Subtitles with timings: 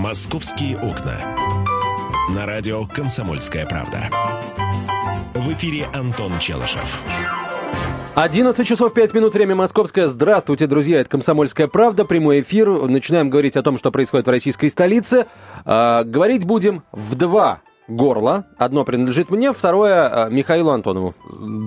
[0.00, 1.20] «Московские окна».
[2.34, 4.08] На радио «Комсомольская правда».
[5.34, 7.02] В эфире Антон Челышев.
[8.14, 10.08] 11 часов 5 минут, время московское.
[10.08, 12.70] Здравствуйте, друзья, это «Комсомольская правда», прямой эфир.
[12.88, 15.26] Начинаем говорить о том, что происходит в российской столице.
[15.66, 17.60] А, говорить будем в два
[17.90, 18.44] горло.
[18.56, 21.14] Одно принадлежит мне, второе а, Михаилу Антонову.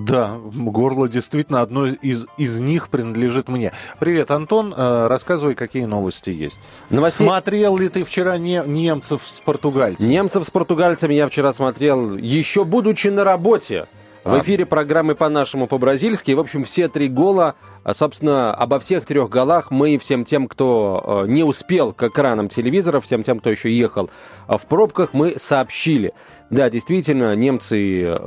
[0.08, 3.74] Да, горло действительно одно из, из них принадлежит мне.
[4.00, 4.74] Привет, Антон.
[4.76, 6.62] Э, рассказывай, какие новости есть.
[6.90, 7.28] Новостей...
[7.28, 10.12] Смотрел ли ты вчера не, немцев с португальцами?
[10.12, 13.88] Немцев с португальцами я вчера смотрел, еще будучи на работе.
[14.24, 16.32] В эфире программы по-нашему по-бразильски.
[16.32, 21.24] В общем, все три гола, а, собственно, обо всех трех голах мы всем тем, кто
[21.26, 24.10] э, не успел к экранам телевизоров, всем тем, кто еще ехал
[24.48, 26.14] в пробках, мы сообщили.
[26.50, 28.18] Да, действительно, немцы...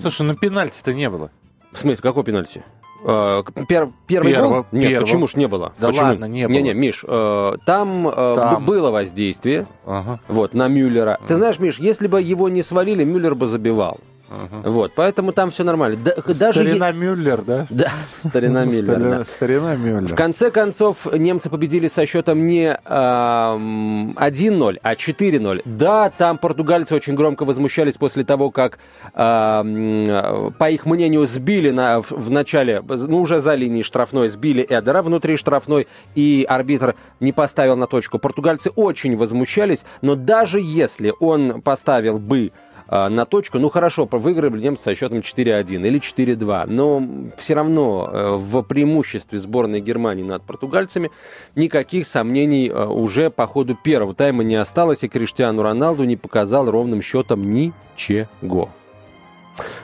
[0.00, 1.30] Слушай, ну пенальти-то не было.
[1.72, 2.62] В смысле, какой пенальти?
[3.04, 4.66] Пер, первый Перво, гол?
[4.72, 5.04] Нет, перво.
[5.04, 5.72] почему ж не было?
[5.78, 6.04] Да Почему?
[6.04, 6.52] ладно, не было.
[6.52, 8.64] Не-не, Миш, э, там, э, Там.
[8.64, 11.20] было воздействие Ага, вот, на Мюллера.
[11.28, 14.00] Ты знаешь, Миш, если бы его не свалили, Мюллер бы забивал.
[14.30, 14.68] Ага.
[14.70, 15.98] Вот, поэтому там все нормально.
[16.02, 17.66] Да- даже Старина е- Мюллер, да?
[17.70, 18.82] Да, старина Мюллер.
[18.96, 19.24] Старина, да.
[19.24, 20.08] старина Мюллер.
[20.08, 25.62] В конце концов, немцы победили со счетом не ам, 1-0, а 4-0.
[25.64, 28.78] Да, там португальцы очень громко возмущались после того, как,
[29.14, 34.64] ам, по их мнению, сбили на, в, в начале, ну, уже за линией штрафной, сбили
[34.68, 38.18] Эдера внутри штрафной, и арбитр не поставил на точку.
[38.18, 42.52] Португальцы очень возмущались, но даже если он поставил бы
[42.88, 43.58] на точку.
[43.58, 47.02] Ну хорошо, выиграли немцы со счетом 4-1 или 4-2, но
[47.36, 51.10] все равно э, в преимуществе сборной Германии над португальцами
[51.54, 56.70] никаких сомнений э, уже по ходу первого тайма не осталось, и Криштиану Роналду не показал
[56.70, 58.70] ровным счетом ничего.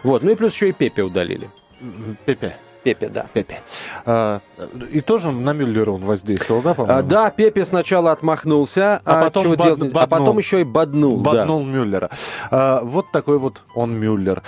[0.02, 1.50] Вот, ну и плюс еще и Пепе удалили.
[2.24, 2.56] Пепе.
[2.84, 3.26] Пепе, да.
[3.32, 3.60] Пепе.
[4.06, 4.40] А,
[4.92, 6.98] и тоже на Мюллера он воздействовал, да, по-моему?
[6.98, 10.00] А, да, Пепе сначала отмахнулся, А а, потом бод- делать нельзя?
[10.02, 11.18] а потом еще и боднул.
[11.20, 11.30] да.
[11.32, 12.10] Боднул Мюллера.
[12.50, 14.42] А, вот такой вот он Мюллер.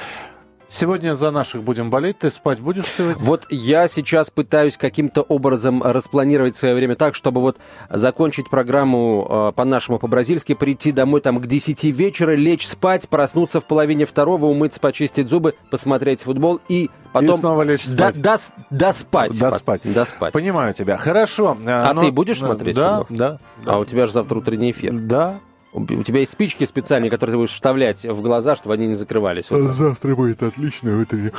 [0.69, 2.19] Сегодня за наших будем болеть.
[2.19, 3.23] Ты спать будешь сегодня?
[3.23, 7.57] Вот я сейчас пытаюсь каким-то образом распланировать свое время так, чтобы вот
[7.89, 13.65] закончить программу э, по-нашему, по-бразильски, прийти домой там к 10 вечера, лечь спать, проснуться в
[13.65, 17.31] половине второго, умыться, почистить зубы, посмотреть футбол и потом...
[17.37, 18.17] И снова лечь Да- спать.
[18.17, 19.39] дос- доспать.
[19.39, 19.81] Доспать.
[19.85, 20.33] Доспать.
[20.33, 20.97] Понимаю тебя.
[20.97, 21.57] Хорошо.
[21.65, 23.17] А ты будешь смотреть Да, футбол?
[23.17, 23.39] да.
[23.65, 24.93] А у тебя же завтра утренний эфир.
[24.93, 25.37] Да.
[25.77, 29.51] У тебя есть спички специальные, которые ты будешь вставлять в глаза, чтобы они не закрывались.
[29.51, 29.71] утром.
[29.71, 31.31] Завтра будет отличный утренний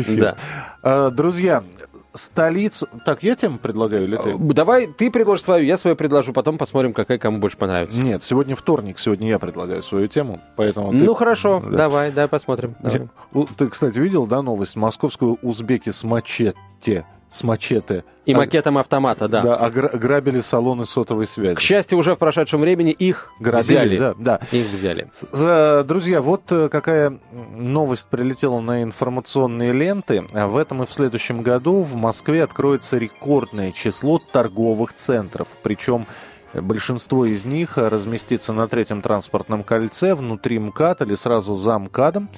[0.00, 0.20] эфир.
[0.20, 0.36] Да.
[0.82, 1.64] А, Друзья,
[2.12, 2.88] столицу...
[3.06, 4.30] Так, я тему предлагаю или ты?
[4.30, 7.98] Э, Давай ты предложишь свою, я свою предложу, потом посмотрим, какая кому больше понравится.
[8.00, 10.98] Нет, сегодня вторник, сегодня я предлагаю свою тему, поэтому ты...
[10.98, 11.76] Ну хорошо, Да.
[11.76, 12.74] давай, давай посмотрим.
[12.80, 13.08] Давай.
[13.56, 14.76] Ты, кстати, видел, да, новость?
[14.76, 18.04] Московскую узбеки с мачете, с мачете.
[18.24, 19.42] И макетом автомата, да.
[19.42, 21.56] Да, огра- грабили салоны сотовой связи.
[21.56, 23.98] К счастью, уже в прошедшем времени их Грабили, взяли.
[23.98, 24.40] да, да.
[24.52, 25.10] Их взяли.
[25.32, 27.18] За- Друзья, вот э, какая
[27.56, 30.22] новость прилетела на информационные ленты.
[30.32, 35.48] В этом и в следующем году в Москве откроется рекордное число торговых центров.
[35.64, 36.06] Причем
[36.54, 42.28] большинство из них разместится на третьем транспортном кольце, внутри МКАД или сразу за МКАДом.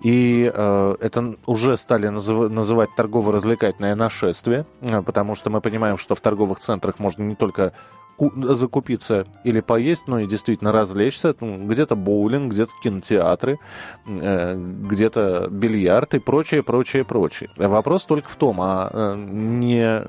[0.00, 6.14] И э, это уже стали назыв- называть торгово-развлекательное нашествие, э, потому что мы понимаем, что
[6.14, 7.72] в торговых центрах можно не только
[8.16, 11.34] ку- закупиться или поесть, но и действительно развлечься.
[11.40, 13.58] Где-то боулинг, где-то кинотеатры,
[14.06, 17.50] э, где-то бильярд и прочее, прочее, прочее.
[17.56, 20.02] Вопрос только в том, а э, не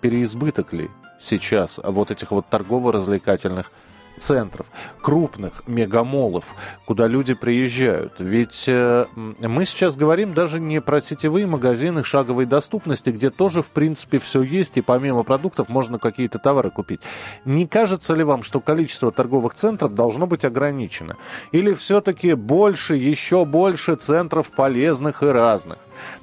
[0.00, 0.88] переизбыток ли
[1.20, 3.70] сейчас вот этих вот торгово-развлекательных
[4.18, 4.66] центров,
[5.00, 6.44] крупных мегамолов,
[6.84, 8.14] куда люди приезжают.
[8.18, 13.70] Ведь э, мы сейчас говорим даже не про сетевые магазины шаговой доступности, где тоже, в
[13.70, 17.00] принципе, все есть, и помимо продуктов можно какие-то товары купить.
[17.44, 21.16] Не кажется ли вам, что количество торговых центров должно быть ограничено?
[21.52, 25.78] Или все-таки больше, еще больше центров полезных и разных?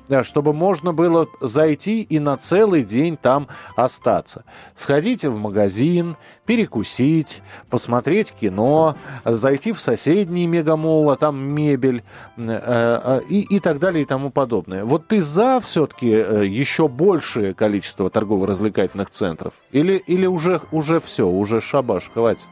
[0.08, 4.44] Да, чтобы можно было зайти и на целый день там остаться.
[4.76, 8.96] Сходите в магазин, перекусить, посмотреть кино,
[9.26, 12.04] зайти в соседний мегамол, а там мебель
[12.38, 14.84] э, э, и, и так далее и тому подобное.
[14.84, 19.54] Вот ты за все-таки еще большее количество торгово-развлекательных центров?
[19.72, 22.48] Или, или уже, уже все, уже шабаш, хватит?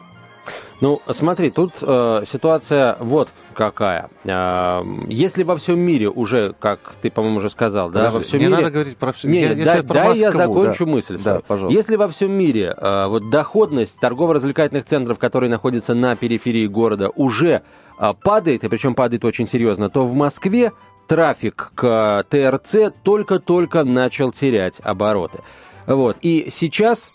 [0.82, 4.10] Ну, смотри, тут э, ситуация вот какая.
[4.24, 8.40] Э, если во всем мире уже, как ты, по-моему, уже сказал, да, во Подожди, всем
[8.40, 8.58] не мире...
[8.58, 9.28] надо говорить про все.
[9.28, 10.92] Не, я, не, я дай, про дай я Москву, закончу да.
[10.92, 11.38] мысль свою.
[11.38, 11.78] Да, пожалуйста.
[11.78, 17.62] Если во всем мире э, вот доходность торгово-развлекательных центров, которые находятся на периферии города, уже
[18.00, 20.72] э, падает, и причем падает очень серьезно, то в Москве
[21.06, 25.42] трафик к ТРЦ только-только начал терять обороты.
[25.86, 26.18] Вот.
[26.22, 27.12] И сейчас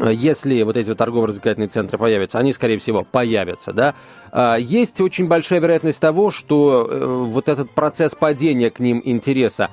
[0.00, 3.94] если вот эти вот торгово-развлекательные центры появятся, они, скорее всего, появятся, да,
[4.30, 9.70] а, есть очень большая вероятность того, что э, вот этот процесс падения к ним интереса,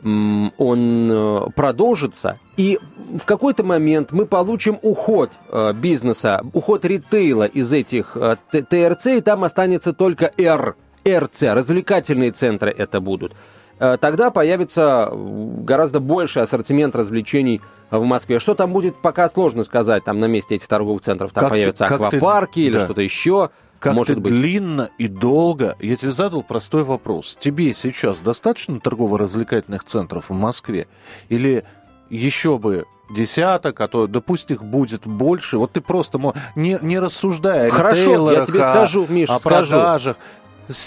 [0.00, 2.78] он э, продолжится, и
[3.16, 8.16] в какой-то момент мы получим уход э, бизнеса, уход ритейла из этих
[8.50, 10.76] ТРЦ, и там останется только Р,
[11.06, 13.32] РЦ, развлекательные центры это будут.
[13.78, 18.38] Тогда появится гораздо больший ассортимент развлечений в Москве.
[18.38, 21.32] Что там будет, пока сложно сказать, там на месте этих торговых центров.
[21.32, 22.84] Там как появятся ты, аквапарки ты, или да.
[22.84, 23.50] что-то еще.
[23.78, 24.32] Как может ты быть.
[24.32, 25.76] длинно и долго...
[25.80, 27.38] Я тебе задал простой вопрос.
[27.40, 30.88] Тебе сейчас достаточно торгово-развлекательных центров в Москве?
[31.28, 31.64] Или
[32.10, 35.58] еще бы десяток, а то, да пусть их будет больше.
[35.58, 36.20] Вот ты просто
[36.56, 39.70] не, не рассуждая Хорошо, я тебе скажу, Миш, о скажу.
[39.70, 40.16] продажах.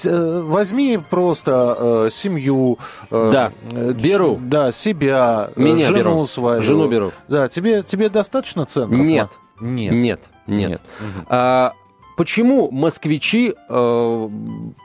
[0.06, 2.78] Э, возьми просто э, семью.
[3.10, 4.40] Э, да, э, беру.
[4.42, 6.26] Да, себя, э, Меня жену беру.
[6.26, 6.62] свою.
[6.62, 7.12] Жену беру.
[7.28, 9.00] Да, тебе, тебе достаточно центров?
[9.00, 9.30] Нет.
[9.60, 9.94] Нет.
[9.94, 10.30] Нет.
[10.48, 10.70] Нет.
[10.70, 10.82] Нет.
[11.30, 11.74] А,
[12.22, 14.30] Почему москвичи э,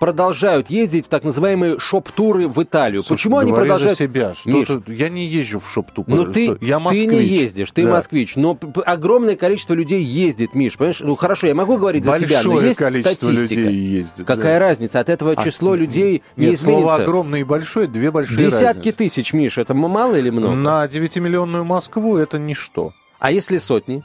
[0.01, 3.03] продолжают ездить в так называемые шоп-туры в Италию?
[3.03, 3.91] Слушай, Почему они продолжают?
[3.91, 4.33] за себя.
[4.33, 6.07] Что Миш, я не езжу в шоп-туры.
[6.09, 7.11] Ну ты, я москвич.
[7.11, 7.91] ты не ездишь, ты да.
[7.91, 8.37] москвич.
[8.37, 10.79] Но огромное количество людей ездит, Миш.
[10.79, 11.01] Понимаешь?
[11.01, 13.61] Ну хорошо, я могу говорить Большое за себя, но есть количество статистика.
[13.61, 14.27] людей ездит.
[14.27, 14.69] Какая да.
[14.69, 15.01] разница?
[15.01, 16.65] От этого а, число людей нет, не изменится.
[16.65, 18.97] Слово огромное и большое, две большие Десятки разницы.
[18.97, 20.55] тысяч, Миш, это мало или много?
[20.55, 22.95] На 9-миллионную Москву это ничто.
[23.19, 24.03] А если сотни?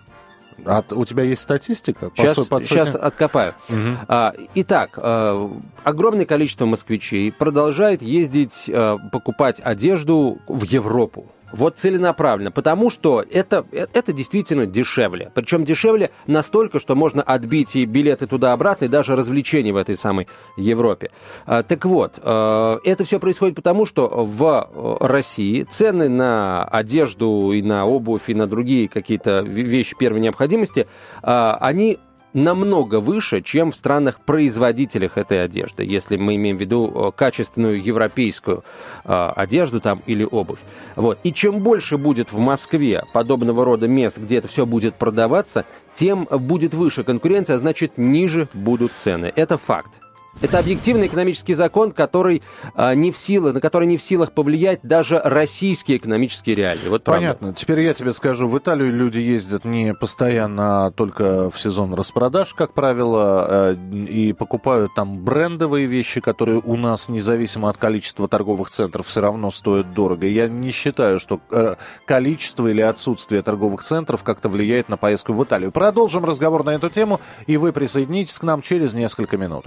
[0.66, 2.12] А у тебя есть статистика?
[2.16, 3.54] Сейчас, по сейчас откопаю.
[3.70, 3.78] Угу.
[4.08, 5.52] А, итак, а,
[5.84, 11.26] огромное количество москвичей продолжает ездить, а, покупать одежду в Европу.
[11.54, 15.32] Вот целенаправленно, потому что это, э, это действительно дешевле.
[15.34, 20.28] Причем дешевле настолько, что можно отбить и билеты туда-обратно, и даже развлечения в этой самой
[20.58, 21.12] Европе.
[21.46, 27.52] А, так вот, э, это все происходит потому, что в э, России цены на одежду
[27.52, 30.88] и на обувь, и на другие какие-то вещи первой необходимости,
[31.22, 32.00] они
[32.34, 38.64] намного выше, чем в странах-производителях этой одежды, если мы имеем в виду э, качественную европейскую
[39.04, 40.60] э, одежду там или обувь.
[40.96, 41.20] Вот.
[41.24, 46.28] И чем больше будет в Москве подобного рода мест, где это все будет продаваться, тем
[46.30, 49.32] будет выше конкуренция, а значит ниже будут цены.
[49.36, 49.92] Это факт.
[50.40, 52.42] Это объективный экономический закон, который,
[52.74, 56.88] а, не в силах, на который не в силах повлиять даже российские экономические реалии.
[56.88, 57.54] Вот Понятно.
[57.54, 62.54] Теперь я тебе скажу, в Италию люди ездят не постоянно, а только в сезон распродаж,
[62.54, 63.76] как правило, э,
[64.08, 69.52] и покупают там брендовые вещи, которые у нас, независимо от количества торговых центров, все равно
[69.52, 70.28] стоят дорого.
[70.28, 71.76] Я не считаю, что э,
[72.06, 75.72] количество или отсутствие торговых центров как-то влияет на поездку в Италию.
[75.72, 79.66] Продолжим разговор на эту тему, и вы присоединитесь к нам через несколько минут.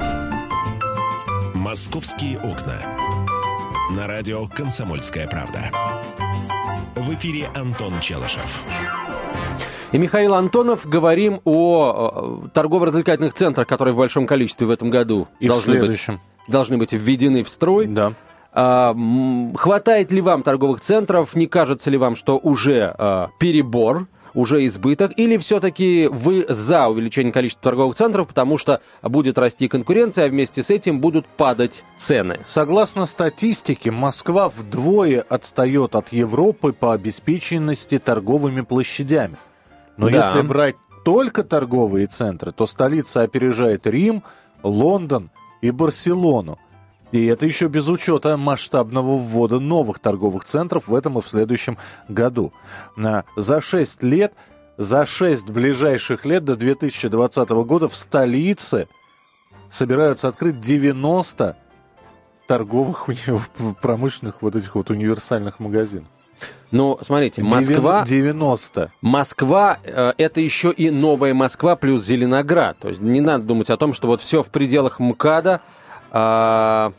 [1.75, 2.77] «Московские окна».
[3.97, 5.73] На радио «Комсомольская правда».
[6.95, 8.63] В эфире Антон Челышев.
[9.91, 15.49] И Михаил Антонов говорим о торгово-развлекательных центрах, которые в большом количестве в этом году и
[15.49, 16.01] должны, быть,
[16.47, 17.87] должны быть введены в строй.
[17.87, 18.13] Да.
[18.53, 18.95] А,
[19.57, 21.35] хватает ли вам торговых центров?
[21.35, 24.07] Не кажется ли вам, что уже а, перебор?
[24.35, 30.27] Уже избыток, или все-таки вы за увеличение количества торговых центров, потому что будет расти конкуренция,
[30.27, 32.41] а вместе с этим будут падать цены?
[32.45, 39.37] Согласно статистике, Москва вдвое отстает от Европы по обеспеченности торговыми площадями.
[39.97, 40.17] Но да.
[40.17, 44.23] если брать только торговые центры, то столица опережает Рим,
[44.63, 46.59] Лондон и Барселону.
[47.15, 51.79] И это еще без учета масштабного ввода новых торговых центров в этом и в следующем
[52.09, 52.53] году.
[53.37, 54.33] За 6 лет,
[54.79, 58.89] за 6 ближайших лет до 2020 года в столице
[59.71, 61.57] собираются открыть 90
[62.49, 63.09] торговых
[63.81, 66.09] промышленных вот этих вот универсальных магазинов.
[66.73, 68.03] Ну, смотрите, Москва...
[68.05, 68.91] 90.
[69.03, 72.77] Москва э, это еще и новая Москва плюс Зеленоград.
[72.79, 76.93] То есть не надо думать о том, что вот все в пределах МКАДа, э, Э,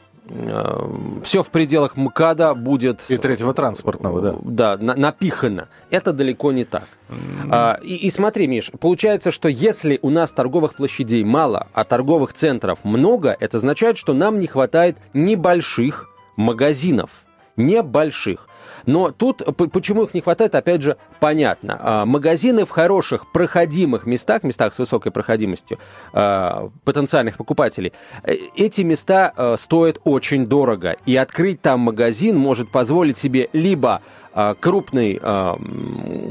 [1.24, 3.01] все в пределах МКАДа будет...
[3.10, 4.36] И третьего транспортного, да.
[4.41, 5.67] Да, на, напихано.
[5.91, 6.88] Это далеко не так.
[7.10, 7.50] Mm-hmm.
[7.51, 12.34] А, и, и смотри, Миш, получается, что если у нас торговых площадей мало, а торговых
[12.34, 17.12] центров много, это означает, что нам не хватает небольших магазинов.
[17.55, 18.45] Небольших.
[18.86, 21.77] Но тут почему их не хватает, опять же, понятно.
[21.80, 25.80] А, магазины в хороших, проходимых местах, местах с высокой проходимостью
[26.13, 30.96] а, потенциальных покупателей, э, эти места э, стоят очень дорого.
[31.06, 34.01] И открыть там магазин может позволить себе либо
[34.34, 35.20] а, крупный,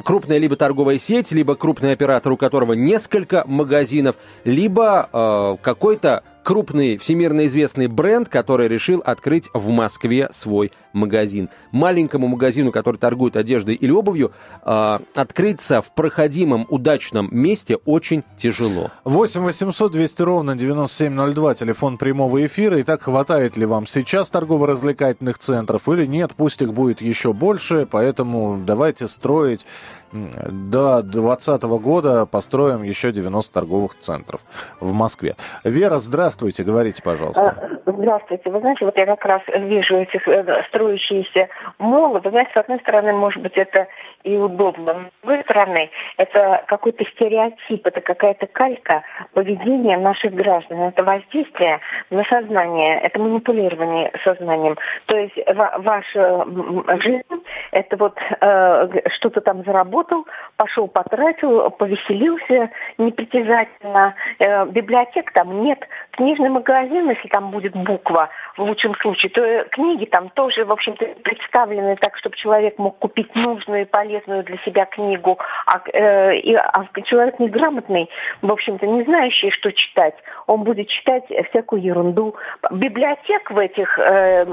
[0.04, 7.46] крупная либо торговая сеть, либо крупный оператор, у которого несколько магазинов, либо какой-то крупный всемирно
[7.46, 11.50] известный бренд, который решил открыть в Москве свой магазин.
[11.72, 14.32] Маленькому магазину, который торгует одеждой или обувью,
[14.64, 18.90] э, открыться в проходимом удачном месте очень тяжело.
[19.04, 22.80] 8 800 200 ровно 9702, телефон прямого эфира.
[22.80, 26.32] Итак, хватает ли вам сейчас торгово-развлекательных центров или нет?
[26.36, 29.64] Пусть их будет еще больше, поэтому давайте строить
[30.14, 34.40] до 2020 года построим еще 90 торговых центров
[34.80, 35.34] в Москве.
[35.64, 37.80] Вера, здравствуйте, говорите, пожалуйста.
[37.86, 38.50] А, здравствуйте.
[38.50, 41.48] Вы знаете, вот я как раз вижу этих э, строящиеся
[41.78, 42.20] молы.
[42.24, 43.88] Знаете, с одной стороны, может быть, это
[44.24, 45.10] и удобно.
[45.22, 49.02] С другой стороны, это какой-то стереотип, это какая-то калька
[49.34, 50.80] поведения наших граждан.
[50.80, 54.76] Это воздействие на сознание, это манипулирование сознанием.
[55.06, 56.46] То есть ваша
[57.02, 57.22] жизнь,
[57.70, 60.26] это вот э, что-то там заработал,
[60.56, 64.14] пошел потратил, повеселился непритязательно.
[64.38, 65.80] Э, библиотек там нет.
[66.12, 70.72] Книжный магазин, если там будет буква, в лучшем случае, то э, книги там тоже, в
[70.72, 75.38] общем-то, представлены так, чтобы человек мог купить нужную и полезную для себя книгу.
[75.66, 78.08] А, э, и, а человек неграмотный,
[78.42, 80.14] в общем-то, не знающий, что читать,
[80.46, 82.34] он будет читать всякую ерунду.
[82.70, 84.44] Библиотек в этих э,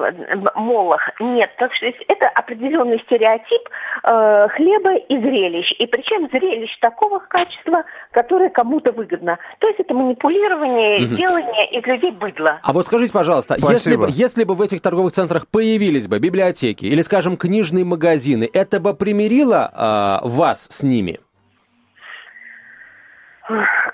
[0.55, 1.51] молах нет.
[1.57, 3.69] Так что это определенный стереотип
[4.03, 5.71] э, хлеба и зрелищ.
[5.79, 9.37] И причем зрелищ такого качества, которое кому-то выгодно.
[9.59, 11.15] То есть это манипулирование, угу.
[11.15, 12.59] делание из людей быдла.
[12.63, 16.85] А вот скажите, пожалуйста, если бы, если бы в этих торговых центрах появились бы библиотеки
[16.85, 21.19] или, скажем, книжные магазины, это бы примирило э, вас с ними?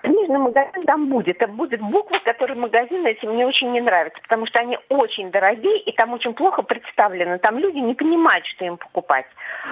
[0.03, 1.37] Книжный магазин там будет.
[1.39, 5.79] Там будет буквы, которые магазины эти мне очень не нравятся, потому что они очень дорогие
[5.79, 7.39] и там очень плохо представлены.
[7.39, 9.25] Там люди не понимают, что им покупать.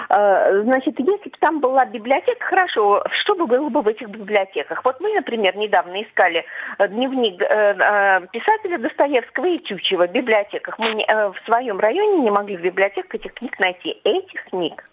[0.09, 4.83] Э, значит, если бы там была библиотека, хорошо, что бы было бы в этих библиотеках?
[4.83, 6.45] Вот мы, например, недавно искали
[6.79, 10.79] э, дневник э, писателя Достоевского и Тютчева в библиотеках.
[10.79, 13.99] Мы в своем районе не могли в библиотеках этих книг найти.
[14.03, 14.83] Этих книг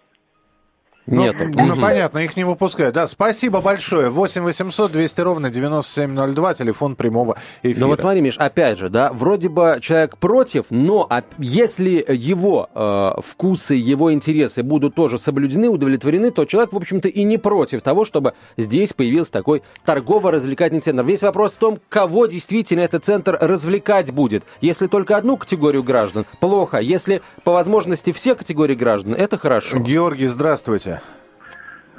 [1.06, 1.36] нет.
[1.38, 2.94] Ну, ну, понятно, их не выпускают.
[2.94, 4.08] Да, спасибо большое.
[4.08, 7.80] 8 800 200 ровно 9702, телефон прямого эфира.
[7.80, 13.20] Ну вот смотри, Миш, опять же, да, вроде бы человек против, но если его э,
[13.20, 18.04] вкусы, его интересы будут тоже соблюдены, удовлетворены, то человек, в общем-то, и не против того,
[18.04, 21.02] чтобы здесь появился такой торгово-развлекательный центр.
[21.02, 24.44] Весь вопрос в том, кого действительно этот центр развлекать будет.
[24.60, 26.78] Если только одну категорию граждан, плохо.
[26.78, 29.78] Если по возможности все категории граждан, это хорошо.
[29.78, 30.91] Георгий, здравствуйте.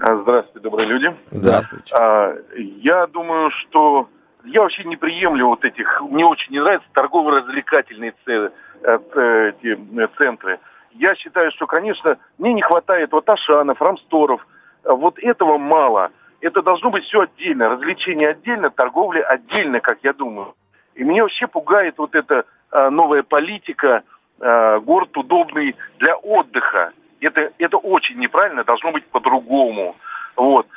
[0.06, 1.16] А, здравствуйте, добрые люди.
[1.32, 1.96] Здравствуйте.
[1.96, 4.10] А, я думаю, что
[4.44, 8.50] я вообще не приемлю вот этих, мне очень не нравятся торгово-развлекательные э,
[8.84, 10.60] эти э, центры.
[10.92, 14.46] Я считаю, что, конечно, мне не хватает вот Ашанов, Рамсторов.
[14.84, 16.12] Вот этого мало.
[16.42, 17.70] Это должно быть все отдельно.
[17.70, 20.54] Развлечение отдельно, торговля отдельно, как я думаю.
[20.96, 24.04] И меня вообще пугает вот эта а, новая политика,
[24.38, 26.92] город удобный для отдыха
[27.24, 29.96] это, это очень неправильно, должно быть по-другому.
[30.36, 30.68] Вот.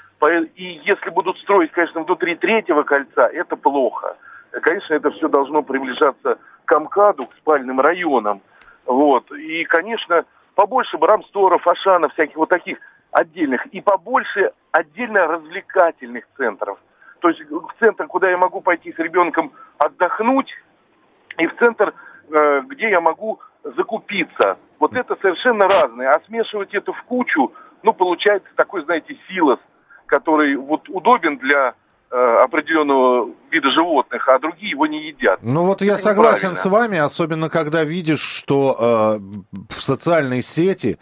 [0.54, 4.16] И если будут строить, конечно, внутри третьего кольца, это плохо.
[4.50, 8.40] Конечно, это все должно приближаться к Амкаду, к спальным районам.
[8.86, 9.30] Вот.
[9.32, 10.24] И, конечно,
[10.54, 11.66] побольше бы рамсторов,
[12.12, 12.78] всяких вот таких
[13.12, 13.66] отдельных.
[13.66, 16.78] И побольше отдельно развлекательных центров.
[17.20, 20.52] То есть в центр, куда я могу пойти с ребенком отдохнуть,
[21.38, 21.92] и в центр,
[22.30, 23.40] э, где я могу
[23.76, 24.56] закупиться.
[24.78, 26.14] Вот это совершенно разное.
[26.14, 29.58] А смешивать это в кучу, ну, получается такой, знаете, силос,
[30.06, 31.74] который вот удобен для
[32.10, 35.40] э, определенного вида животных, а другие его не едят.
[35.42, 40.98] Ну вот я согласен с вами, особенно когда видишь, что э, в социальной сети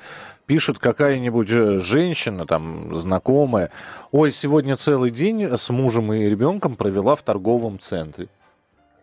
[0.47, 3.71] пишет какая-нибудь женщина, там, знакомая,
[4.13, 8.29] ой, сегодня целый день с мужем и ребенком провела в торговом центре.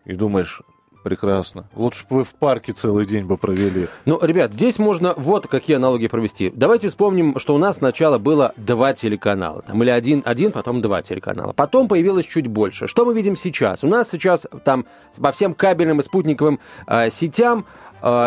[0.04, 0.62] И думаешь,
[1.02, 1.64] Прекрасно.
[1.74, 3.88] Лучше бы вы в парке целый день бы провели.
[4.04, 6.52] Ну, ребят, здесь можно вот какие аналоги провести.
[6.54, 9.62] Давайте вспомним, что у нас сначала было два телеканала.
[9.62, 11.52] Там, или один, один, потом два телеканала.
[11.52, 12.86] Потом появилось чуть больше.
[12.86, 13.82] Что мы видим сейчас?
[13.82, 14.86] У нас сейчас там
[15.20, 17.66] по всем кабельным и спутниковым э, сетям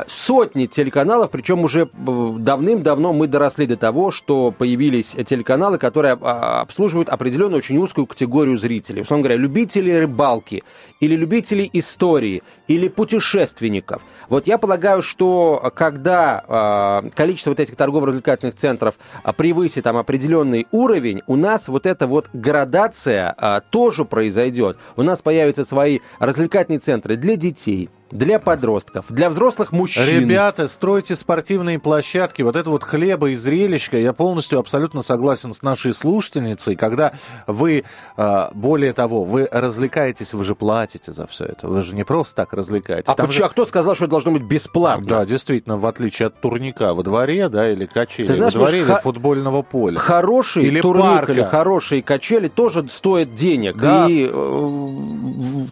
[0.08, 6.62] сотни телеканалов, причем уже э, давным-давно мы доросли до того, что появились телеканалы, которые а,
[6.62, 9.02] обслуживают определенную очень узкую категорию зрителей.
[9.02, 10.64] Условно говоря, любители рыбалки,
[11.02, 14.02] или любителей истории, или путешественников.
[14.30, 18.98] Вот я полагаю, что когда э, количество вот этих торгово-развлекательных центров
[19.36, 24.78] превысит там определенный уровень, у нас вот эта вот градация тоже произойдет.
[24.96, 30.06] У нас появятся свои развлекательные центры для детей, для подростков, для взрослых мужчин.
[30.06, 32.42] Ребята, стройте спортивные площадки.
[32.42, 33.98] Вот это вот хлеба и зрелищка.
[33.98, 36.76] Я полностью абсолютно согласен с нашей слушательницей.
[36.76, 37.14] Когда
[37.48, 37.84] вы,
[38.18, 41.68] а, более того, вы развлекаетесь, вы же платите за все это.
[41.68, 43.10] Вы же не просто так развлекаетесь.
[43.10, 43.44] А, почему, же...
[43.46, 45.06] а кто сказал, что это должно быть бесплатно?
[45.06, 48.80] Да, действительно, в отличие от турника во дворе, да, или качели Ты знаешь, во дворе,
[48.80, 49.02] может, или х...
[49.02, 49.98] футбольного поля.
[49.98, 51.32] Хороший или турник парка.
[51.34, 53.78] или хорошие качели тоже стоят денег.
[53.78, 54.08] Да.
[54.10, 54.32] И э,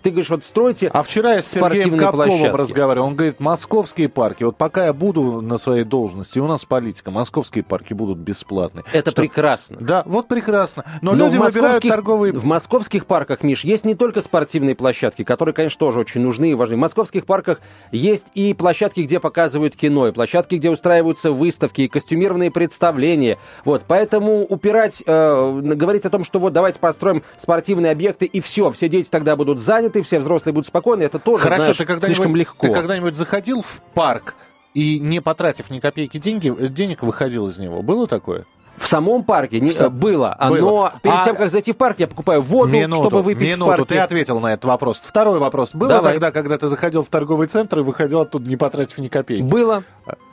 [0.01, 2.57] ты говоришь, вот стройте А вчера я с Сергеем Капковым площадки.
[2.57, 3.07] разговаривал.
[3.07, 7.63] Он говорит, московские парки, вот пока я буду на своей должности, у нас политика, московские
[7.63, 8.83] парки будут бесплатны.
[8.91, 9.21] Это что...
[9.21, 9.77] прекрасно.
[9.79, 10.85] Да, вот прекрасно.
[11.01, 12.33] Но, Но люди выбирают торговые...
[12.33, 16.53] В московских парках, Миш, есть не только спортивные площадки, которые, конечно, тоже очень нужны и
[16.53, 16.75] важны.
[16.75, 17.59] В московских парках
[17.91, 23.37] есть и площадки, где показывают кино, и площадки, где устраиваются выставки, и костюмированные представления.
[23.65, 28.71] Вот, поэтому упирать, э, говорить о том, что вот давайте построим спортивные объекты, и все,
[28.71, 32.35] все дети тогда будут заняты, все взрослые будут спокойны, это тоже, Хорошо, знаешь, ты слишком
[32.35, 32.67] легко.
[32.67, 34.35] Ты когда-нибудь заходил в парк
[34.73, 37.81] и, не потратив ни копейки деньги, денег, выходил из него?
[37.81, 38.45] Было такое?
[38.77, 41.23] В самом парке не, было, было, но перед а...
[41.23, 43.85] тем, как зайти в парк, я покупаю воду, минуту, чтобы выпить минуту, в парке.
[43.85, 45.01] ты ответил на этот вопрос.
[45.07, 45.75] Второй вопрос.
[45.75, 46.13] Было Давай.
[46.13, 49.43] тогда, когда ты заходил в торговый центр и выходил оттуда, не потратив ни копейки?
[49.43, 49.83] Было.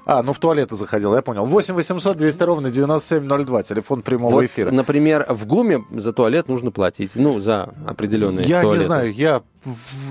[0.07, 1.47] А, ну в туалет заходил, я понял.
[1.47, 4.71] 8 800 200 ровно 9702, телефон прямого вот, эфира.
[4.71, 8.79] Например, в ГУМе за туалет нужно платить, ну, за определенные Я туалеты.
[8.79, 9.43] не знаю, я...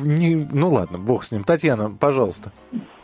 [0.04, 0.48] Не...
[0.52, 1.44] Ну ладно, бог с ним.
[1.44, 2.52] Татьяна, пожалуйста.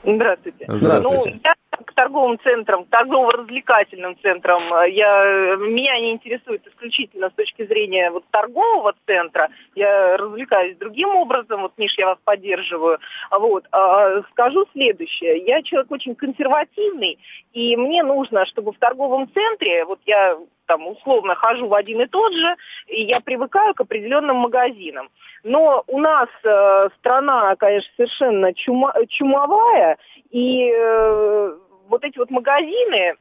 [0.04, 0.66] Здравствуйте.
[0.68, 1.32] Здравствуйте.
[1.34, 1.56] Ну, я
[1.96, 8.26] торговым центрам, к торгово-развлекательным центрам, э, я, меня не интересует исключительно с точки зрения вот
[8.32, 9.50] торгового центра.
[9.74, 13.00] Я развлекаюсь другим образом, вот, Миш, я вас поддерживаю.
[13.32, 13.66] Вот.
[13.72, 15.38] А, скажу следующее.
[15.46, 17.18] Я человек очень консервативный,
[17.54, 22.08] и мне нужно, чтобы в торговом центре, вот я там условно хожу в один и
[22.08, 22.56] тот же,
[22.88, 25.10] и я привыкаю к определенным магазинам.
[25.44, 29.98] Но у нас э, страна, конечно, совершенно чума, чумовая,
[30.32, 31.58] и э,
[31.90, 33.16] вот эти вот магазины,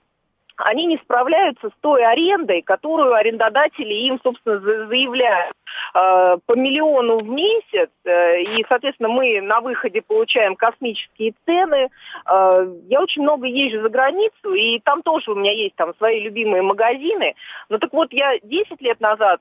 [0.56, 5.56] они не справляются с той арендой, которую арендодатели им, собственно, заявляют
[5.94, 11.88] э, по миллиону в месяц, э, и, соответственно, мы на выходе получаем космические цены.
[12.30, 16.20] Э, я очень много езжу за границу, и там тоже у меня есть там свои
[16.20, 17.34] любимые магазины.
[17.68, 19.40] Но так вот, я 10 лет назад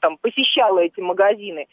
[0.00, 1.68] там посещала эти магазины,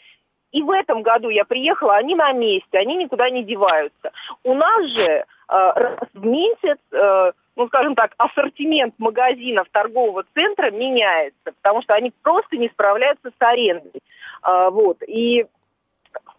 [0.51, 4.11] и в этом году я приехала, они на месте, они никуда не деваются.
[4.43, 11.51] У нас же раз в месяц, э, ну, скажем так, ассортимент магазинов торгового центра меняется,
[11.61, 14.01] потому что они просто не справляются с арендой.
[14.47, 14.97] Э, вот.
[15.07, 15.45] И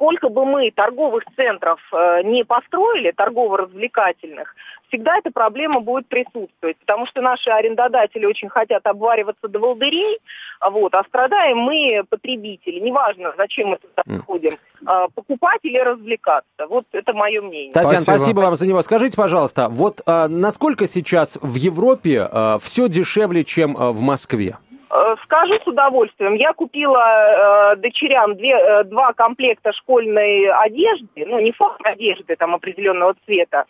[0.02, 1.78] сколько бы мы торговых центров
[2.24, 4.52] не построили, торгово-развлекательных,
[4.88, 10.18] всегда эта проблема будет присутствовать, потому что наши арендодатели очень хотят обвариваться до волдырей,
[10.60, 12.80] вот, а страдаем мы, потребители.
[12.80, 16.66] Неважно, зачем мы туда приходим, а, покупать или развлекаться.
[16.68, 17.72] Вот это мое мнение.
[17.72, 18.82] Татьяна, спасибо, спасибо вам за него.
[18.82, 24.56] Скажите, пожалуйста, вот а, насколько сейчас в Европе а, все дешевле, чем а, в Москве?
[24.94, 26.34] Э, скажу с удовольствием.
[26.34, 32.54] Я купила э, дочерям две, э, два комплекта школьной одежды, ну не формы одежды там
[32.54, 33.64] определенного цвета,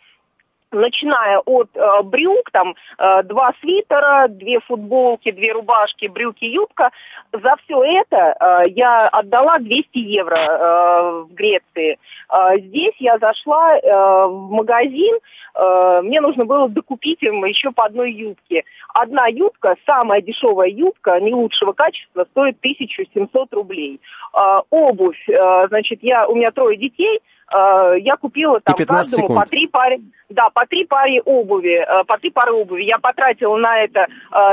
[0.73, 6.91] начиная от э, брюк, там э, два свитера, две футболки, две рубашки, брюки, юбка.
[7.33, 11.99] За все это э, я отдала 200 евро э, в Греции.
[12.31, 15.19] Э, здесь я зашла э, в магазин,
[15.55, 18.65] э, мне нужно было докупить им еще по одной юбке.
[18.95, 24.01] Одна юбка, самая дешевая юбка, не лучшего качества, стоит 1700 рублей.
[24.35, 27.21] Э, обувь, э, значит, я, у меня трое детей,
[27.53, 29.41] Э, я купила там каждому секунд.
[29.41, 32.85] по три пары, да, по три пары обуви, э, по три пары обуви.
[32.85, 34.07] Я потратила на это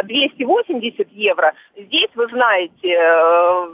[0.04, 1.54] 280 э, евро.
[1.78, 2.98] Здесь, вы знаете,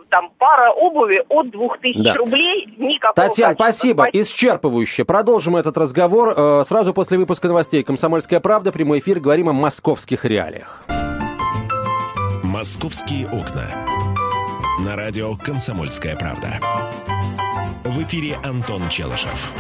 [0.10, 2.14] там пара обуви от 2000 да.
[2.16, 2.68] рублей.
[2.78, 3.74] Никакого Татьяна, качества.
[3.74, 4.08] спасибо.
[4.10, 5.06] Исчерпывающе.
[5.06, 6.34] Продолжим этот разговор
[6.66, 7.84] сразу после выпуска новостей.
[7.84, 9.20] «Комсомольская правда», прямой эфир.
[9.20, 10.84] Говорим о московских реалиях.
[12.44, 13.86] «Московские окна».
[14.86, 16.60] На радио «Комсомольская правда».
[17.86, 19.52] В эфире Антон Челышев.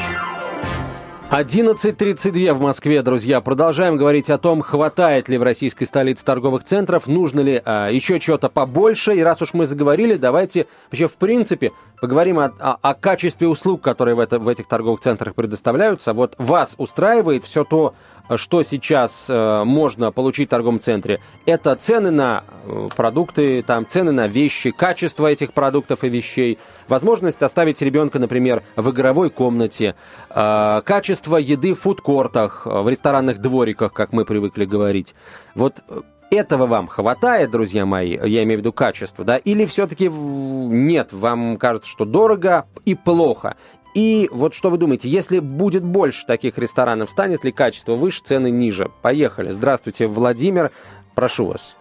[1.29, 3.39] 11.32 в Москве, друзья.
[3.39, 8.19] Продолжаем говорить о том, хватает ли в российской столице торговых центров, нужно ли а, еще
[8.19, 9.15] чего-то побольше.
[9.15, 13.83] И раз уж мы заговорили, давайте вообще в принципе поговорим о, о, о качестве услуг,
[13.83, 16.13] которые в, это, в этих торговых центрах предоставляются.
[16.13, 17.93] Вот вас устраивает все то,
[18.38, 24.11] что сейчас э, можно получить в торговом центре, это цены на э, продукты, там, цены
[24.11, 26.57] на вещи, качество этих продуктов и вещей,
[26.88, 29.95] возможность оставить ребенка, например, в игровой комнате,
[30.29, 35.15] э, качество еды в фудкортах, в ресторанных двориках, как мы привыкли говорить.
[35.53, 35.83] Вот
[36.31, 41.57] этого вам хватает, друзья мои, я имею в виду качество, да, или все-таки нет, вам
[41.57, 43.55] кажется, что дорого и плохо,
[43.95, 48.51] И вот что вы думаете, если будет больше таких ресторанов, станет ли качество выше, цены
[48.51, 48.89] ниже?
[49.01, 49.51] Поехали.
[49.51, 50.71] Здравствуйте, Владимир,
[51.15, 51.77] прошу вас.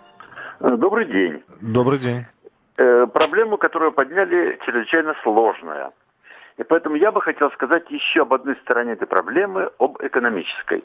[0.61, 1.43] Добрый день.
[1.61, 2.25] Добрый день.
[2.77, 5.91] Э, проблему, которую подняли, чрезвычайно сложная.
[6.57, 10.85] И поэтому я бы хотел сказать еще об одной стороне этой проблемы, об экономической.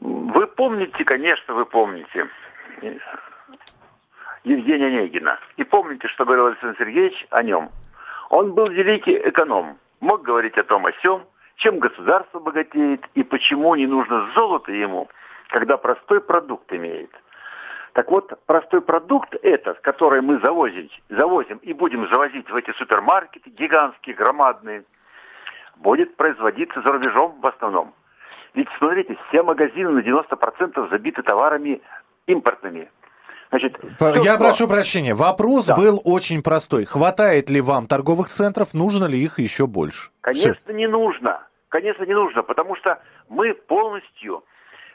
[0.00, 2.28] Вы помните, конечно, вы помните
[4.44, 5.38] Евгения Онегина.
[5.56, 7.70] И помните, что говорил Александр Сергеевич о нем.
[8.28, 11.22] Он был великий эконом, мог говорить о том, о сем,
[11.56, 15.08] чем государство богатеет и почему не нужно золото ему,
[15.48, 17.10] когда простой продукт имеет.
[17.94, 23.50] Так вот, простой продукт этот, который мы завозим, завозим и будем завозить в эти супермаркеты
[23.50, 24.84] гигантские, громадные,
[25.76, 27.94] будет производиться за рубежом в основном.
[28.54, 31.80] Ведь, смотрите, все магазины на 90% забиты товарами
[32.26, 32.90] импортными.
[33.50, 34.38] Значит, Я что...
[34.38, 35.14] прошу прощения.
[35.14, 35.76] Вопрос да.
[35.76, 36.84] был очень простой.
[36.84, 38.74] Хватает ли вам торговых центров?
[38.74, 40.10] Нужно ли их еще больше?
[40.20, 40.72] Конечно, все.
[40.74, 41.46] не нужно.
[41.68, 44.44] Конечно, не нужно, потому что мы полностью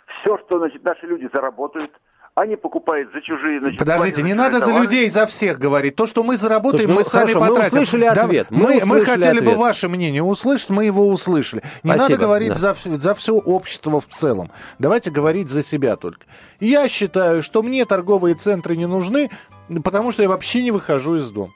[0.08, 1.92] все, что значит, наши люди заработают,
[2.36, 3.60] они покупают за чужие...
[3.60, 4.80] Значит, Подождите, не надо товары.
[4.80, 5.96] за людей, за всех говорить.
[5.96, 7.62] То, что мы заработаем, Слушай, мы ну, сами хорошо, потратим.
[7.62, 8.48] Мы услышали ответ.
[8.50, 9.46] Да, мы, мы, услышали мы хотели ответ.
[9.46, 11.62] бы ваше мнение услышать, мы его услышали.
[11.84, 12.56] Не Спасибо, надо говорить да.
[12.56, 14.52] за, за все общество в целом.
[14.80, 16.22] Давайте говорить за себя только.
[16.60, 19.30] Я считаю, что мне торговые центры не нужны,
[19.84, 21.54] потому что я вообще не выхожу из дома.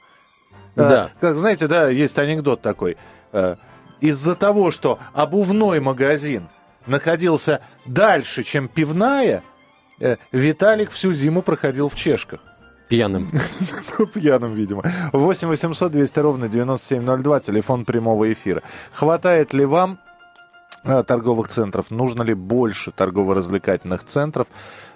[0.76, 1.10] А, да.
[1.12, 2.96] А, как знаете, да, есть анекдот такой.
[3.32, 3.56] А,
[4.00, 6.46] из-за того, что обувной магазин
[6.86, 9.57] находился дальше, чем пивная, Э,
[10.32, 12.40] Виталик всю зиму проходил в чешках.
[12.88, 13.30] Пьяным.
[14.14, 14.82] Пьяным, видимо.
[15.12, 18.62] 8 800 200 ровно 9702, телефон прямого эфира.
[18.92, 19.98] Хватает ли вам
[20.84, 21.90] э, торговых центров?
[21.90, 24.46] Нужно ли больше торгово-развлекательных центров?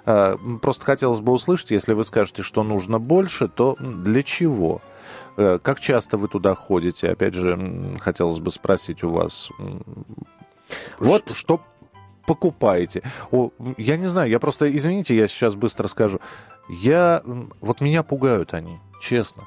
[0.07, 4.81] Э, просто хотелось бы услышать, если вы скажете, что нужно больше, то для чего?
[5.35, 7.09] Как часто вы туда ходите?
[7.09, 7.59] Опять же,
[8.01, 9.49] хотелось бы спросить у вас.
[10.99, 11.63] Вот что
[12.27, 13.03] покупаете.
[13.31, 16.21] О, я не знаю, я просто, извините, я сейчас быстро скажу.
[16.69, 17.23] Я,
[17.61, 19.45] вот меня пугают они, честно.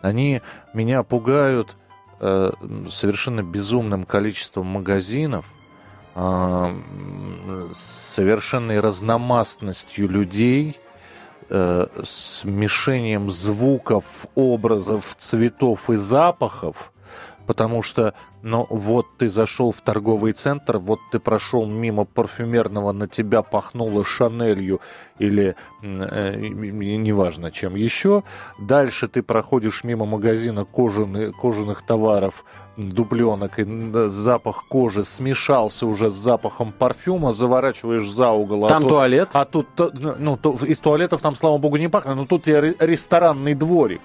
[0.00, 0.42] Они
[0.74, 1.76] меня пугают
[2.20, 2.52] э,
[2.88, 5.46] совершенно безумным количеством магазинов,
[6.14, 6.74] э,
[7.74, 10.78] совершенной разномастностью людей,
[11.48, 16.92] э, смешением звуков, образов, цветов и запахов,
[17.46, 18.14] потому что
[18.46, 24.04] но вот ты зашел в торговый центр, вот ты прошел мимо парфюмерного, на тебя пахнуло
[24.04, 24.80] Шанелью
[25.18, 28.22] или э, неважно чем еще.
[28.60, 32.44] Дальше ты проходишь мимо магазина кожаный, кожаных товаров,
[32.76, 33.64] дубленок, и
[34.08, 38.66] запах кожи смешался уже с запахом парфюма, заворачиваешь за угол.
[38.66, 39.30] А там а туалет?
[39.32, 39.66] а тут,
[40.18, 44.02] ну, то, из туалетов там, слава богу, не пахнет, но тут ресторанный дворик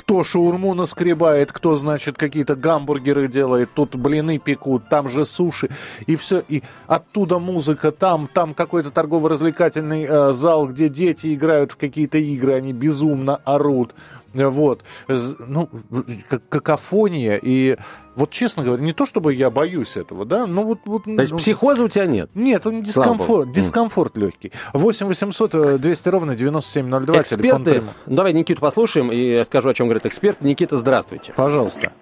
[0.00, 5.68] кто шаурму наскребает, кто, значит, какие-то гамбургеры делает, тут блины пекут, там же суши,
[6.06, 11.76] и все, и оттуда музыка, там, там какой-то торгово-развлекательный э, зал, где дети играют в
[11.76, 13.94] какие-то игры, они безумно орут,
[14.34, 15.68] вот, ну,
[16.28, 17.76] как какофония, и
[18.16, 20.80] вот честно говоря, не то чтобы я боюсь этого, да, но вот...
[20.84, 22.30] вот то есть ну, психоза у тебя нет?
[22.34, 24.52] Нет, он дискомфорт, дискомфорт легкий.
[24.72, 27.92] 8 800 200 ровно 9702, Эксперты, прямо.
[28.06, 30.40] давай Никиту послушаем и я скажу, о чем говорит эксперт.
[30.40, 31.32] Никита, здравствуйте.
[31.34, 31.92] Пожалуйста.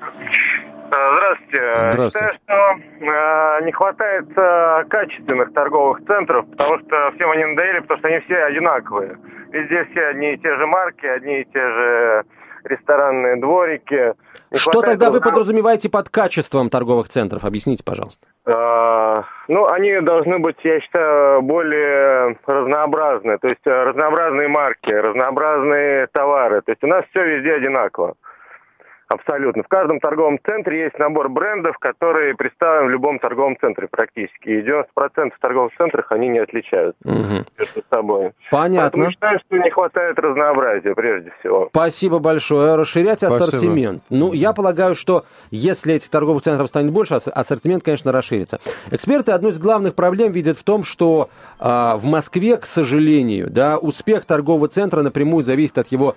[0.91, 1.91] Э, здравствуйте.
[1.93, 2.33] Здравствуйте.
[2.33, 7.99] Считаю, что э, не хватает э, качественных торговых центров, потому что всем они надоели, потому
[7.99, 9.19] что они все одинаковые.
[9.51, 12.25] Везде все одни и те же марки, одни и те же
[12.65, 14.15] ресторанные дворики.
[14.51, 17.45] Не что тогда вы подразумеваете под качеством торговых центров?
[17.45, 18.27] Объясните, пожалуйста.
[18.47, 23.39] А, ну, они должны быть, я считаю, более разнообразные.
[23.39, 26.63] То есть разнообразные марки, разнообразные товары.
[26.63, 28.15] То есть у нас все везде одинаково.
[29.09, 29.63] Абсолютно.
[29.63, 34.49] В каждом торговом центре есть набор брендов, которые представлены в любом торговом центре практически.
[34.51, 37.45] И 90% торговых центров они не отличаются угу.
[37.59, 38.33] между собой.
[38.51, 38.91] Понятно.
[38.91, 41.69] Поэтому считаю, что не хватает разнообразия прежде всего.
[41.71, 42.75] Спасибо большое.
[42.75, 43.45] Расширять Спасибо.
[43.45, 44.03] ассортимент.
[44.11, 48.61] Ну, я полагаю, что если этих торговых центров станет больше, ассортимент, конечно, расширится.
[48.91, 54.25] Эксперты одну из главных проблем видят в том, что в Москве, к сожалению, да, успех
[54.25, 56.17] торгового центра напрямую зависит от его,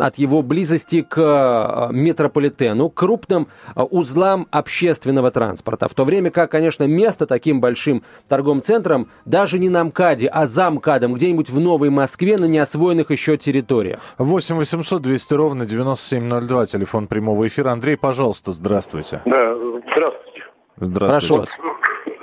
[0.00, 5.88] от его близости к метро метрополитену, крупным а, узлам общественного транспорта.
[5.88, 10.46] В то время как, конечно, место таким большим торговым центром даже не на МКАДе, а
[10.46, 14.00] за МКАДом, где-нибудь в Новой Москве на неосвоенных еще территориях.
[14.18, 17.70] 8 800 200 ровно 9702, телефон прямого эфира.
[17.70, 19.20] Андрей, пожалуйста, здравствуйте.
[19.24, 19.54] Да,
[19.92, 20.44] здравствуйте.
[20.76, 21.26] Здравствуйте.
[21.26, 21.48] Прошу вас.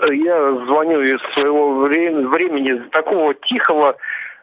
[0.10, 3.96] Я звоню из своего времени, такого тихого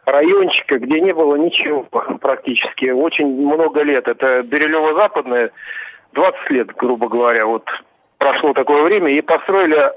[0.05, 1.83] райончика, где не было ничего
[2.21, 2.89] практически.
[2.89, 4.07] Очень много лет.
[4.07, 5.51] Это Бирюлево-Западное,
[6.13, 7.45] 20 лет, грубо говоря.
[7.45, 7.67] Вот
[8.17, 9.91] прошло такое время, и построили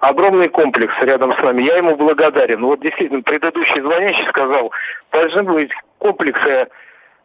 [0.00, 1.62] огромный комплекс рядом с нами.
[1.62, 2.64] Я ему благодарен.
[2.64, 4.72] Вот действительно, предыдущий звонящий сказал,
[5.12, 6.68] должны быть комплексы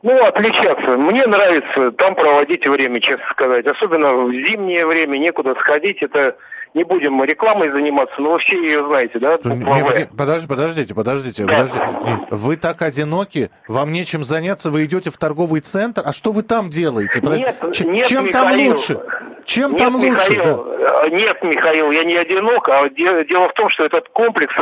[0.03, 0.97] ну, отличаться.
[0.97, 3.65] Мне нравится там проводить время, честно сказать.
[3.65, 6.03] Особенно в зимнее время некуда сходить.
[6.03, 6.35] Это
[6.73, 9.37] не будем рекламой заниматься, но вы все ее знаете, да?
[9.43, 11.53] Не, подождите, подождите, подождите, да.
[11.53, 11.85] подождите.
[12.31, 16.69] Вы так одиноки, вам нечем заняться, вы идете в торговый центр, а что вы там
[16.69, 17.21] делаете?
[17.21, 18.99] Нет, Ч- нет, чем Михаил, там лучше?
[19.45, 20.33] Чем нет, там лучше?
[20.33, 21.05] Михаил, Да.
[21.05, 24.53] э, Нет, Михаил, я не одинок, а де- дело в том, что этот комплекс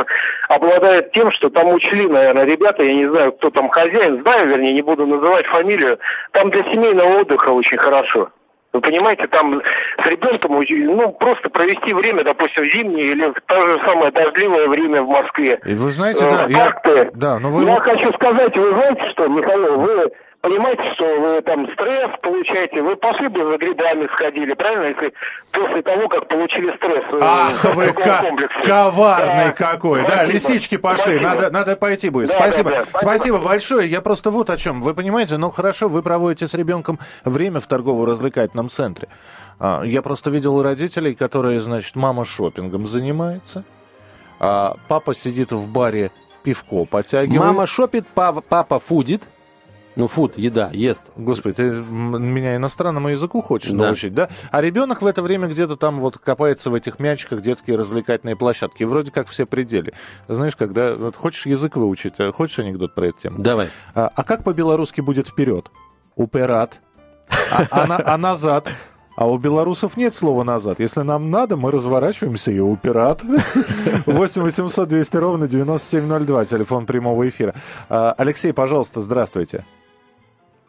[0.48, 4.72] обладает тем, что там учли, наверное, ребята, я не знаю, кто там хозяин, знаю, вернее,
[4.74, 5.98] не буду называть фамилию,
[6.32, 8.30] там для семейного отдыха очень хорошо.
[8.72, 9.60] Вы понимаете, там
[10.02, 10.62] с ребенком
[10.96, 15.60] ну, просто провести время, допустим, зимнее или в то же самое дождливое время в Москве.
[15.66, 17.64] И вы знаете, Э, да, я, парк-то- да, но вы...
[17.64, 20.10] Я хочу сказать, вы знаете что, Михаил, вы
[20.42, 25.14] понимаете, что вы там стресс получаете, вы пошли бы за грибами сходили, правильно, если
[25.52, 27.04] после того, как получили стресс.
[27.12, 29.52] э, Ах, вы коварный Да.
[29.52, 30.02] какой.
[30.02, 30.32] Да, Спасибо.
[30.32, 31.14] лисички пошли.
[31.16, 31.22] Спасибо.
[31.22, 32.30] Надо, надо пойти будет.
[32.30, 32.70] Да, спасибо.
[32.70, 32.84] да, да.
[32.86, 33.08] спасибо.
[33.08, 33.38] Спасибо.
[33.38, 33.88] большое.
[33.90, 34.80] Я просто вот о чем.
[34.82, 39.08] Вы понимаете, ну хорошо, вы проводите с ребенком время в торгово-развлекательном центре.
[39.58, 43.64] А, Я просто видел родителей, которые, значит, мама шопингом занимается,
[44.40, 46.10] а папа сидит в баре
[46.42, 47.40] пивко потягивает.
[47.40, 49.22] Мама шопит, папа, папа фудит.
[49.94, 51.02] Ну, фуд, еда, ест.
[51.16, 53.86] Господи, ты меня иностранному языку хочешь Да.
[53.86, 54.28] научить, да?
[54.50, 58.84] А ребенок в это время где-то там вот копается в этих мячиках детские развлекательные площадки.
[58.84, 59.92] Вроде как все пределы.
[60.28, 63.38] Знаешь, когда вот хочешь язык выучить, а хочешь анекдот про эту тему?
[63.38, 63.68] Давай.
[63.94, 65.70] А, а как по-белорусски будет вперед?
[66.16, 66.80] Уперат.
[67.50, 68.68] А, а а назад?
[69.14, 70.80] А у белорусов нет слова «назад».
[70.80, 73.20] Если нам надо, мы разворачиваемся и упират.
[74.06, 77.54] 8 800 200 ровно 9702, телефон прямого эфира.
[77.90, 79.64] А, Алексей, пожалуйста, здравствуйте.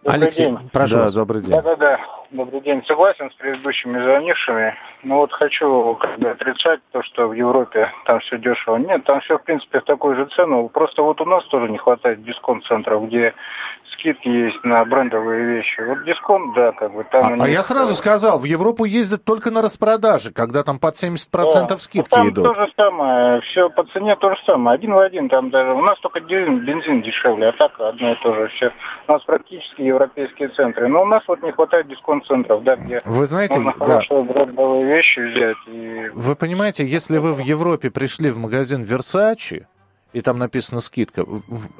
[0.04, 0.70] Добрый Алексей, день.
[0.72, 1.14] прошу да, вас.
[1.14, 1.52] добрый день.
[1.52, 1.98] Да-да-да,
[2.34, 2.84] добрый день.
[2.86, 4.76] Согласен с предыдущими звонившими.
[5.04, 8.78] Но вот хочу как бы отрицать то, что в Европе там все дешево.
[8.78, 10.68] Нет, там все, в принципе, в такую же цену.
[10.70, 13.34] Просто вот у нас тоже не хватает дисконт-центров, где
[13.92, 15.82] скидки есть на брендовые вещи.
[15.82, 17.42] Вот дисконт, да, как бы там...
[17.42, 21.68] А, а я сразу сказал, в Европу ездят только на распродажи, когда там под 70%
[21.68, 21.78] Да.
[21.78, 22.44] скидки там идут.
[22.46, 25.74] то же самое, все по цене то же самое, один в один там даже.
[25.74, 28.72] У нас только бензин, бензин дешевле, а так одно и то же все.
[29.08, 30.88] У нас практически европейские центры.
[30.88, 31.88] Но у нас вот не хватает
[32.24, 33.86] дисконт-центров, да, где Вы знаете, можно да.
[33.86, 35.58] хорошие брендовые вещи взять.
[35.68, 36.10] И...
[36.14, 39.66] Вы понимаете, если вы в Европе пришли в магазин Versace,
[40.14, 41.26] и там написано скидка,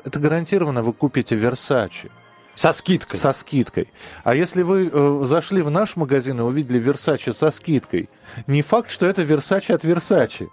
[0.04, 2.10] это гарантированно вы купите Versace.
[2.56, 3.20] Со скидкой.
[3.20, 3.92] Со скидкой.
[4.24, 8.10] А если вы э, зашли в наш магазин и увидели Versace со скидкой,
[8.46, 10.50] не факт, что это Versace от Versace,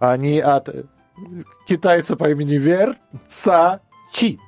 [0.00, 0.68] а не от
[1.68, 4.40] китайца по имени Версачи.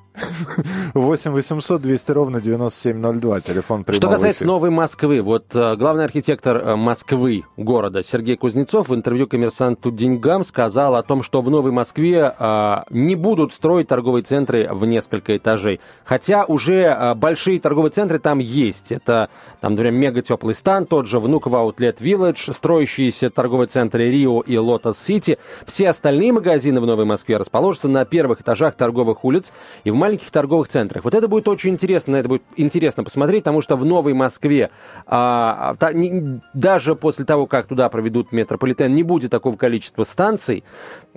[0.95, 4.53] 8 800 200 ровно 9702, телефон прямого Что касается эфира.
[4.53, 10.45] Новой Москвы, вот э, главный архитектор э, Москвы, города, Сергей Кузнецов в интервью коммерсанту Деньгам
[10.45, 15.37] сказал о том, что в Новой Москве э, не будут строить торговые центры в несколько
[15.37, 15.81] этажей.
[16.05, 18.93] Хотя уже э, большие торговые центры там есть.
[18.93, 24.41] Это, там, например, Мега Теплый Стан, тот же Внуково Аутлет Village, строящиеся торговые центры Рио
[24.41, 25.39] и Лотос Сити.
[25.67, 29.53] Все остальные магазины в Новой Москве расположатся на первых этажах торговых улиц
[29.85, 31.05] и в маленьких торговых центрах.
[31.05, 34.71] Вот это будет очень интересно, это будет интересно посмотреть, потому что в Новой Москве
[35.07, 40.65] а, та- не- даже после того, как туда проведут метрополитен, не будет такого количества станций.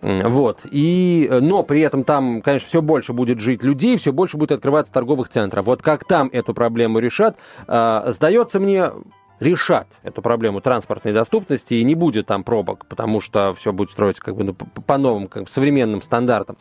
[0.02, 0.60] Вот.
[0.70, 4.94] И, но при этом там, конечно, все больше будет жить людей, все больше будет открываться
[4.94, 5.66] торговых центров.
[5.66, 8.92] Вот как там эту проблему решат, а, сдается мне,
[9.40, 14.22] решат эту проблему транспортной доступности и не будет там пробок, потому что все будет строиться
[14.24, 16.58] как бы ну, по новым, как бы современным стандартам.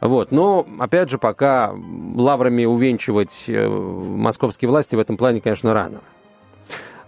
[0.00, 0.30] Вот.
[0.32, 1.72] Но, опять же, пока
[2.16, 6.00] лаврами увенчивать э, московские власти в этом плане, конечно, рано.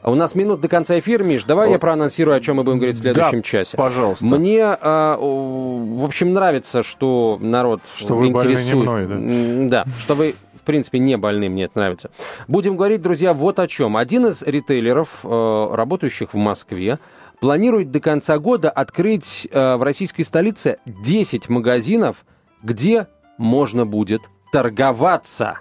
[0.03, 1.43] А У нас минут до конца эфира, Миш.
[1.45, 3.77] Давай я проанонсирую, о чем мы будем говорить в следующем Да, часе.
[3.77, 4.25] пожалуйста.
[4.27, 9.09] Мне, а, в общем, нравится, что народ Что вы больны не интересует.
[9.09, 9.85] мной, да?
[9.85, 12.11] Да, что вы, принципе, не больны, мне это нравится.
[12.49, 13.97] Будем говорить, друзья, вот о чем.
[13.97, 16.99] Один из ритейлеров, э, работающих в Москве,
[17.41, 22.25] планирует до конца года открыть э, в российской столице 10 магазинов,
[22.63, 23.07] где
[23.39, 25.61] можно будет торговаться.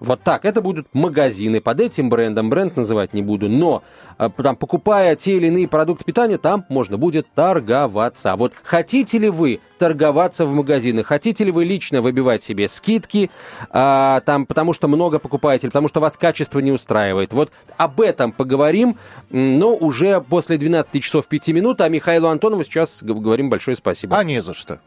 [0.00, 0.44] Вот так.
[0.44, 2.50] Это будут магазины под этим брендом.
[2.50, 3.48] Бренд называть не буду.
[3.48, 3.82] Но
[4.18, 8.34] э, там, покупая те или иные продукты питания, там можно будет торговаться.
[8.36, 11.06] Вот хотите ли вы торговаться в магазинах?
[11.06, 13.30] Хотите ли вы лично выбивать себе скидки?
[13.70, 17.32] а, там, потому что много покупаете, потому что вас качество не устраивает.
[17.32, 18.96] Вот об этом поговорим,
[19.30, 21.80] но уже после 12 часов 5 минут.
[21.80, 24.16] А Михаилу Антонову сейчас говорим большое спасибо.
[24.16, 24.80] А не за что.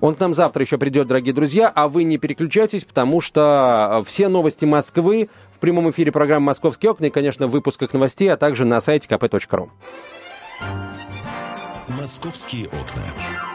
[0.00, 4.08] Он к нам завтра еще придет, дорогие друзья, а вы не переключайтесь, потому что э,
[4.08, 8.36] все новости Москвы в прямом эфире программы «Московские окна» и, конечно, в выпусках новостей, а
[8.36, 9.68] также на сайте kp.ru.
[11.88, 13.49] «Московские окна».